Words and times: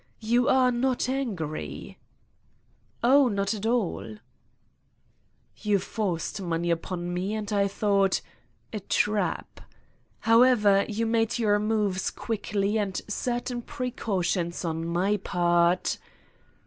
You 0.21 0.47
are 0.49 0.71
not 0.71 1.07
angry?" 1.07 1.99
"Oh, 3.03 3.27
not 3.27 3.53
at 3.53 3.67
all" 3.67 4.15
"You 5.57 5.77
forced 5.77 6.41
money 6.41 6.71
upon 6.71 7.13
me 7.13 7.35
and 7.35 7.53
I 7.53 7.67
thought: 7.67 8.19
a 8.73 8.79
trap 8.79 9.59
I 9.61 9.65
However 10.21 10.87
you 10.89 11.05
made 11.05 11.37
your 11.37 11.59
moves 11.59 12.09
quickly 12.09 12.79
and 12.79 12.99
certain 13.07 13.61
precautions 13.61 14.65
on 14.65 14.87
my 14.87 15.17
part 15.17 15.99